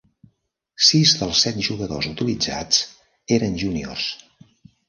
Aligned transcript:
Sis 0.85 1.11
dels 1.19 1.43
set 1.47 1.59
jugadors 1.67 2.09
utilitzats 2.13 2.81
eren 3.39 3.63
Juniors. 3.67 4.09